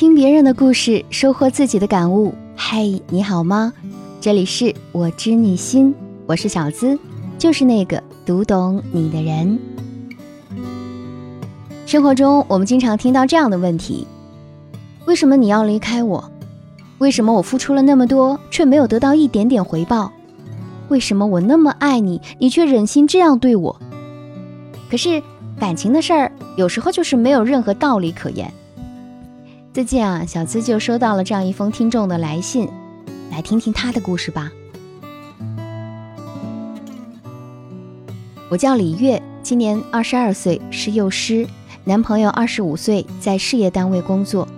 [0.00, 2.32] 听别人的故事，收获自己的感悟。
[2.56, 3.70] 嗨，你好吗？
[4.18, 5.94] 这里是我知你心，
[6.24, 6.98] 我是小资，
[7.36, 9.58] 就是那个读懂你的人。
[11.84, 14.06] 生活中，我们经常听到这样的问题：
[15.04, 16.32] 为什么你要离开我？
[16.96, 20.10] 为什么我付出了那么多，却没有得到一点点回报？
[20.88, 23.78] 为什么我那么爱你，你却忍心这样对我？
[24.90, 25.22] 可是
[25.58, 28.50] 感情的事儿，有时候就是没有任何道理可言。
[29.72, 32.68] 最近啊，小资就收到了这样一封听众的来信，
[33.30, 34.50] 来听听他的故事吧。
[38.48, 41.46] 我叫李月，今年二十二岁，是幼师，
[41.84, 44.48] 男朋友二十五岁，在事业单位工作。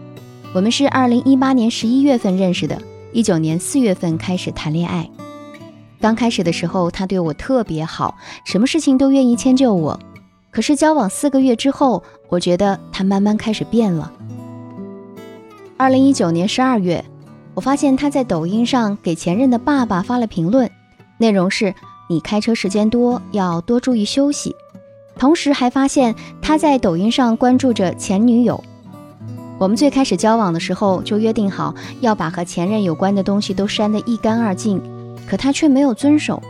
[0.55, 2.81] 我们是二零一八年十一月份认识的，
[3.13, 5.11] 一九年四月份开始谈恋爱。
[6.01, 8.17] 刚开始的时候，他对我特别好，
[8.47, 10.01] 什么事情都愿意迁就我。
[10.51, 14.11] 可是交往四个月之后，我觉得他慢慢开始变了。
[15.83, 17.05] 二零一九年十二月，
[17.55, 20.71] 我发现他在抖音上给前任的爸爸发了评论，
[21.19, 21.75] 内容是
[22.09, 24.55] “你开车时间多，要多注意休息”。
[25.19, 28.63] 同时还发现他在抖音上关注着前女友。
[29.59, 34.81] 我们最开始交往的时候就约定好要把和前任有关的东西都删得一干二净，
[35.27, 36.41] 可他却没有遵守。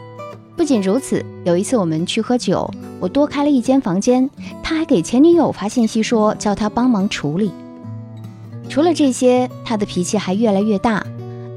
[0.58, 2.70] 不仅如此，有一次我们去喝酒，
[3.00, 4.28] 我多开了一间房间，
[4.62, 7.50] 他还给前女友发信息说叫他帮忙处理。
[8.72, 11.06] 除了这些，他的脾气还越来越大。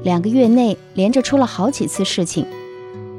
[0.02, 2.44] 两个月内连着出了好几次事情：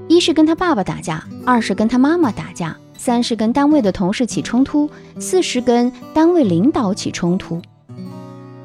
[0.08, 4.88] 一是跟他爸爸打架，二是跟他妈妈打架，三是跟单位的同事起冲突，
[5.20, 7.59] 四是跟单位领导起冲突。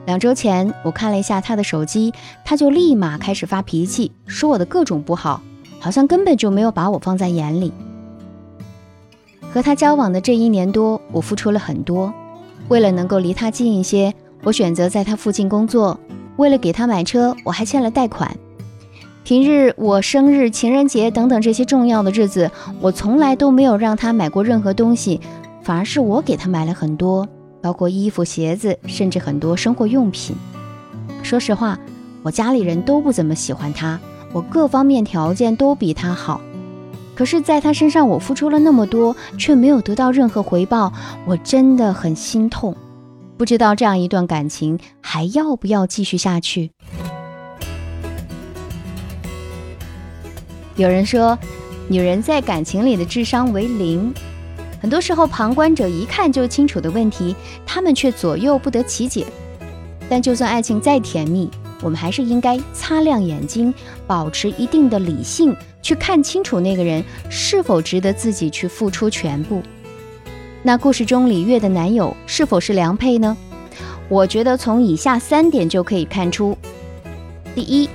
[0.05, 2.13] 两周前，我看了一下他的手机，
[2.45, 5.41] 他就立马开始发脾气，说我的各种不好，
[5.81, 7.73] 好像根本就没有把我放在眼里。
[9.51, 12.13] 和他交往的这一年多，我付出了很多，
[12.69, 14.15] 为了能够离他近一些。
[14.45, 15.99] 我选择在他附近工作，
[16.37, 18.37] 为了给他买车，我还欠了贷款。
[19.25, 22.51] 平日我生日、情人节等等这些重要的日子，
[22.81, 25.21] 我从来都没有让他买过任何东西，
[25.63, 27.29] 反而是我给他买了很多，
[27.61, 30.35] 包括衣服、鞋子，甚至很多生活用品。
[31.23, 31.79] 说实话，
[32.25, 34.01] 我家里人都不怎么喜欢他，
[34.33, 36.41] 我各方面条件都比他好，
[37.15, 40.93] 可是在他身上我付出了那么多，却没有得到任何回报，
[41.27, 42.75] 我真的很心痛。
[43.37, 46.71] 不知道这样一段感情还要不要继续下去？
[50.77, 51.39] 有人说，
[51.89, 54.13] 女人在感情里的智商为零，
[54.81, 57.35] 很多时候旁观者一看就清楚的问题，
[57.67, 59.27] 他们却左右不得其解。
[60.09, 61.51] 但就算爱情再甜蜜，
[61.83, 63.73] 我们还是应该擦亮眼睛，
[64.07, 69.63] 保持一定的理性，去看清楚那个人是否值得自己去付出全部。
[70.65, 73.37] 那故事中李月的男友是否是良配呢？
[74.09, 76.57] 我觉得从以下三点就可以看出：
[77.53, 77.89] 第一，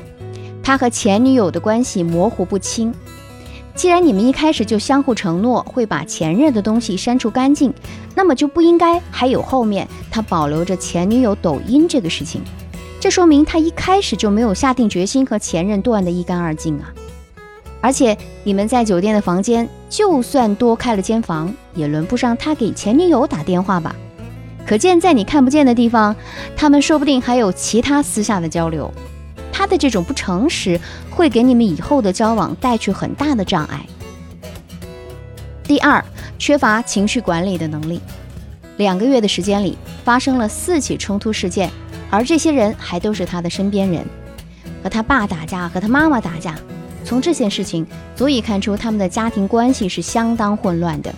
[0.61, 2.93] 他和前女友的关系模糊不清。
[3.73, 7.73] 既然你们一开始就相互承诺会把前任的东西删除干净，
[8.13, 12.41] 那么就不应该还有后面他保留着前女友抖音这个事情。
[12.99, 16.91] 这说明他一开始就没有下定决心和前任断得一干二净啊！
[17.79, 23.95] 而且你们在酒店的房间，就算多开了间房，也轮不上他给前女友打电话吧？
[24.65, 26.15] 可见在你看不见的地方，
[26.55, 28.91] 他们说不定还有其他私下的交流。
[29.53, 30.79] 他的这种不诚实，
[31.09, 33.85] 会给你们以后的交往带去很大的障碍。
[35.63, 36.03] 第二，
[36.37, 38.01] 缺乏情绪管理的能力。
[38.77, 41.71] 两个月的时间里，发生了四起冲突事件，
[42.09, 44.05] 而这些人还都是他的身边人，
[44.83, 46.55] 和他爸打架，和他妈妈打架。
[47.07, 47.87] 从这件事情
[48.17, 51.15] 足以看出，他们的家庭关系是相当混乱的。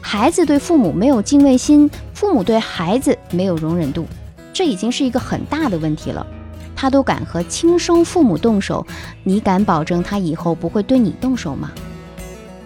[0.00, 4.06] 孩子对父母没有敬畏心，父母对孩子没有容忍度，
[4.50, 6.26] 这已经是一个很大的问题了。
[6.74, 8.86] 他都敢和亲生父母动手，
[9.24, 11.70] 你敢保证他以后不会对你动手吗？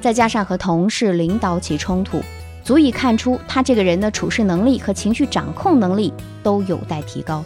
[0.00, 2.22] 再加上和同事、领导起冲突，
[2.62, 7.44] 足以看出他这个人的处事能力和情绪掌控能力都有待提高。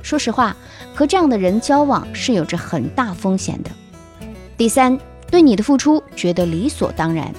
[0.00, 0.56] 说实话，
[0.94, 3.70] 和这样的人交往是有着很大风险的。
[4.56, 4.98] 第三，
[5.30, 7.32] 对你的付出觉得理所当然，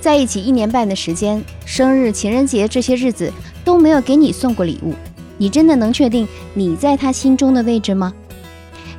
[0.00, 3.32] 在一起一年半的时间，生日、情人节这些日子
[3.64, 4.94] 都没有给你送过礼物，
[5.36, 8.14] 你真的能确定你在他心中的位置吗？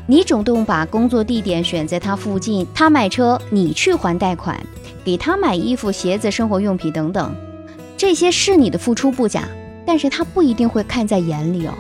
[0.06, 4.58] 你主动把工作地点选在他附近，他买车，你去还贷款，
[5.04, 7.34] 给他买衣服、鞋子、生活用品等等，
[7.98, 9.48] 这些是你的付出不假，
[9.86, 11.74] 但是他不一定会看在眼里哦，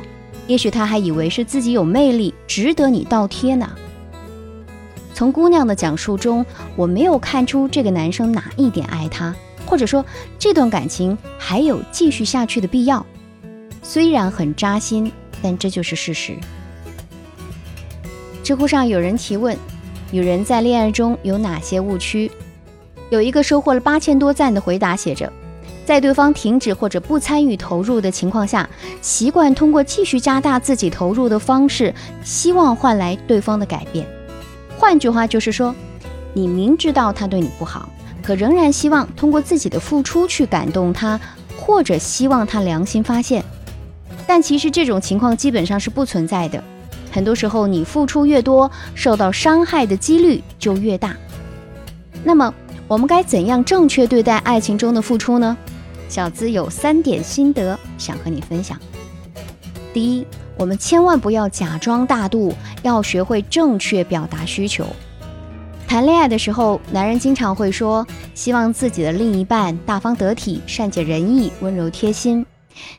[0.47, 3.69] 也许他还以为是自己有魅力，值得你倒贴呢。
[5.17, 9.33] 从姑娘的讲述中，我没有看出这个男生哪一点爱她，
[9.65, 10.05] 或者说
[10.37, 13.03] 这段感情还有继续下去的必要。
[13.81, 15.11] 虽然很扎心，
[15.41, 16.35] 但这就是事实。
[18.43, 19.57] 知乎上有人提问：
[20.11, 22.29] 女人在恋爱中有哪些误区？
[23.09, 25.33] 有一个收获了八千多赞的回答，写着：
[25.83, 28.69] 在对方停止或者不参与投入的情况下，
[29.01, 31.91] 习惯通过继续加大自己投入的方式，
[32.23, 34.05] 希望换来对方的改变。
[34.77, 35.73] 换句话就是说，
[36.33, 37.89] 你明知道他对你不好，
[38.21, 41.19] 可仍然希望通过自己的付出去感动他，
[41.57, 43.43] 或者希望他良心发现。
[44.27, 46.63] 但其实这种情况基本上是不存在的。
[47.11, 51.15] 很多时候，你付出越多，受到伤害的几率就越大。
[52.23, 52.53] 那么，
[52.87, 55.57] 我们该怎样正确对待爱情中的付出呢？
[56.07, 58.79] 小资有三点心得想和你分享。
[59.93, 62.53] 第一，我们千万不要假装大度，
[62.83, 64.85] 要学会正确表达需求。
[65.87, 68.05] 谈恋爱的时候，男人经常会说
[68.35, 72.45] 希望自己的另一半大方得体、善解人意、温柔贴心，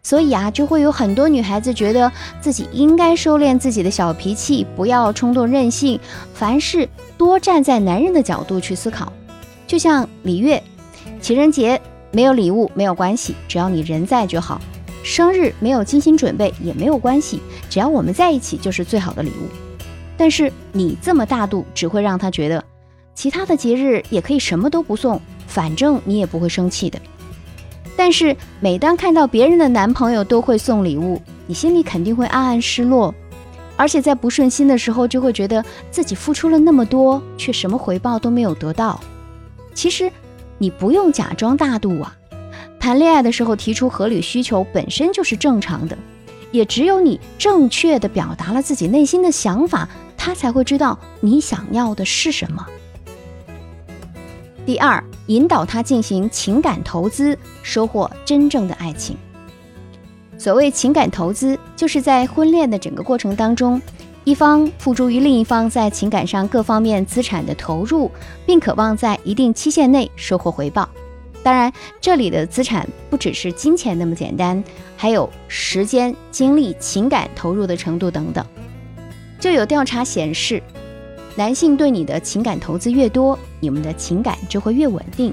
[0.02, 6.00] 所以啊，就会有很多女孩子觉得自己应该收敛自己的小脾气，不要冲动任性，
[6.32, 6.88] 凡事
[7.18, 9.12] 多站在男人的角度去思考。
[9.66, 10.62] 就像李月，
[11.20, 11.78] 情人节
[12.10, 14.58] 没有礼物没有关系，只要你人在就好；
[15.02, 17.40] 生日没有精心准备也没有关系，
[17.70, 19.48] 只要我们在一起就是最好的礼物。
[20.16, 22.62] 但是你这么大度，只会让他觉得
[23.14, 27.00] 其他的节日也可以什么都不送，反正你也不会生气的。
[27.96, 33.14] 但是每当看到别人的男朋友都会送礼物，你心里肯定会暗暗失落，
[33.76, 39.00] 而且在不顺心的时候，就会觉得自己付出了那么多，却什么回报都没有得到。
[39.72, 40.10] 其实，
[40.58, 42.17] 你不用假装大度啊。
[42.88, 45.98] 谈恋爱的时候提出合理需求本身就是正常的，
[46.50, 49.86] 也只有你正确的表达了自己内心的想法，
[50.16, 52.66] 他才会知道你想要的是什么。
[54.64, 59.18] 第二，引导他进行情感投资，收获真正的爱情。
[60.38, 63.78] 所谓情感投资，就是在婚恋的整个过程当中。
[64.24, 68.10] 一方付诸于另一方在情感上各方面资产的投入，
[68.46, 70.88] 并渴望在一定期限内收获回报。
[71.48, 74.62] 当然，这里的资产不只是金钱那么简单，
[74.98, 78.44] 还有时间、精力、情感投入的程度等等。
[79.40, 80.62] 就有调查显示，
[81.36, 85.32] 男性对你的情感投资越多，你们的情感就会越稳定，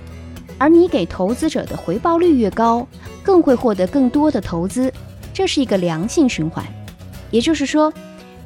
[0.57, 2.87] 而你给投资者的回报率越高，
[3.21, 4.89] 更会获得更多的投资。
[5.33, 6.65] 这是一个良性循环，
[7.29, 7.91] 也就是说。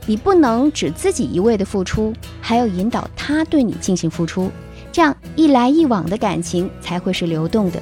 [0.07, 2.12] 你不能只自己一味的付出，
[2.42, 4.50] 还要引导他对你进行付出，
[5.00, 7.81] 这样一来一往的感情才会是流动的。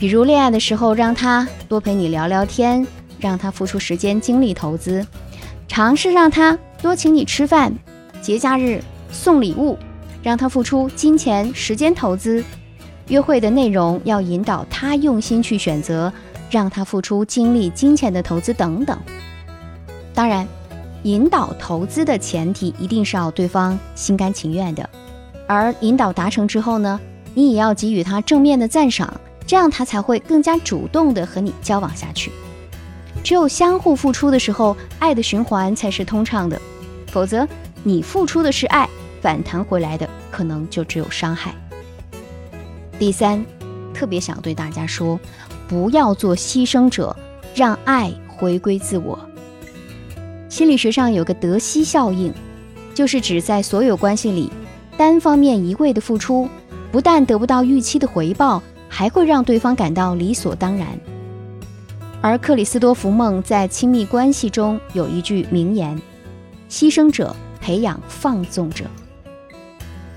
[0.00, 2.84] 比如恋爱的时候，让他多陪你聊聊天，
[3.20, 5.00] 让他付出时间精力投资；
[5.68, 7.72] 尝试让他多请你吃饭，
[8.20, 8.82] 节假日
[9.12, 9.78] 送礼物，
[10.20, 12.42] 让他付出金钱时间投资；
[13.06, 16.12] 约会的内容要引导他用心去选择，
[16.50, 18.98] 让他付出精力金钱的投资等等。
[20.12, 20.44] 当然。
[21.04, 24.90] 引导投资的前提一定是要对方心甘情愿的，
[25.48, 27.00] 而引导达成之后呢，
[27.34, 32.30] 你也要给予他正面的赞赏，这样他才会更加主动的和你交往下去。
[33.24, 36.60] 只有相互付出的时候，爱的循环才是通畅的，
[37.08, 37.48] 否则
[37.82, 38.88] 你付出的是爱，
[39.20, 41.54] 反弹回来的可能就只有伤害。
[42.98, 43.44] 第三，
[43.94, 45.18] 特别想对大家说，
[45.66, 47.16] 不要做牺牲者，
[47.54, 49.18] 让爱回归自我。
[50.48, 52.32] 心理学上有个德西效应，
[52.94, 54.50] 就是指在所有关系里，
[54.98, 56.48] 单方面一味的付出，
[56.90, 60.88] 不但得不到预期的回报，还会让对方感到理所当然。
[62.20, 65.96] 而克里斯多福梦在亲密关系中有一句名言
[66.68, 68.86] ：“牺牲者培养放纵者。”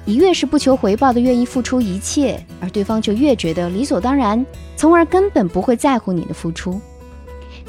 [0.03, 4.43] 你越是不求回报的愿意付出一切，而对方就越觉得理所当然，
[4.75, 6.81] 从而根本不会在乎你的付出。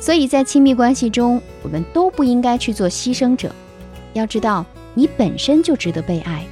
[0.00, 3.54] 所以在亲密关系中，我们都不应该去做牺牲者。
[4.14, 4.64] 要知道，
[4.94, 6.46] 你本身就值得被爱，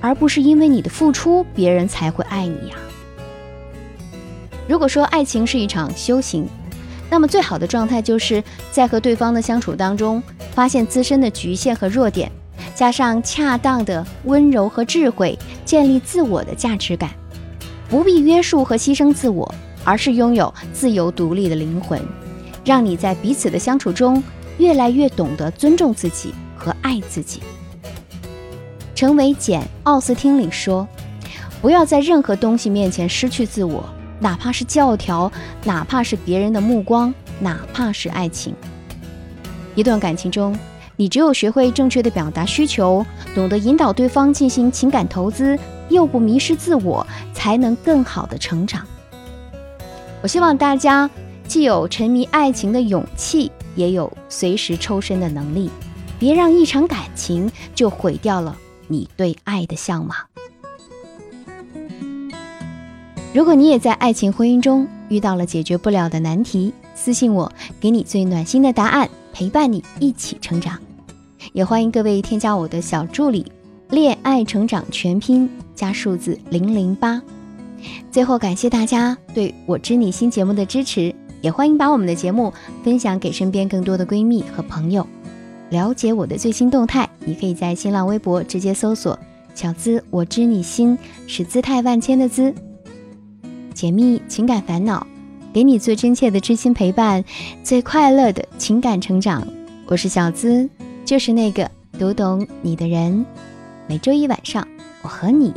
[0.00, 2.76] 而不是因为你的付出，别人才会爱你呀。
[4.66, 6.46] 如果说爱情是一场修行，
[7.10, 12.30] 那么最好的状态就是在和对方的相处当中，发现自身的局限和弱点，
[12.74, 17.10] 加上恰当的温柔和智慧，建立自我的价值感，
[17.88, 22.00] 不必约束和牺牲自我，而是拥有自由独立的灵魂。
[22.64, 24.22] 让你在彼此的相处中，
[24.58, 27.40] 越来越懂得尊重自己和爱自己。
[28.98, 30.84] 陈维简·奥斯汀里说
[31.62, 33.88] ：“不要在任何东西面前失去自我，
[34.18, 35.30] 哪怕是教条，
[35.62, 38.52] 哪怕是别人的目光，哪怕是爱情。
[39.76, 40.58] 一段感情中，
[40.96, 45.56] 你只有学会正确的表达需求，懂得引导对方进行情感投资，
[45.88, 48.84] 又不迷失自我，才能更好的成长。”
[50.22, 51.08] 我希望大家。
[51.46, 55.70] 既有沉迷爱情的勇气，也有随时抽身的能力。
[56.18, 58.56] 别让一场感情就毁掉了
[58.88, 60.16] 你对爱的向往。
[63.34, 70.78] 如果你也在爱情婚姻中遇到了解决不了的难题，私信我，给你最暖心的答案，陪伴你一起成长。
[71.52, 73.46] 也欢迎各位添加我的小助理
[73.90, 77.22] “恋爱成长全拼”加数字零零八。
[78.10, 82.52] 最后，感谢大家对我知你心节目的支持，也欢迎把我们的节目
[82.82, 85.06] 分享给身边更多的闺蜜和朋友。
[85.70, 89.18] 了解我的最新动态，你可以在新浪微博直接搜索
[89.54, 90.98] “小资我知你心”，
[91.28, 92.54] 是姿态万千的“资”，
[93.74, 95.06] 解密情感烦恼，
[95.52, 97.22] 给你最真切的知心陪伴，
[97.62, 99.46] 最快乐的情感成长。
[99.86, 100.68] 我是小资，
[101.04, 103.24] 就是那个读懂你的人。
[103.86, 104.66] 每周一晚上，
[105.02, 105.52] 我和你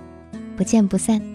[0.58, 1.31] 不见不散。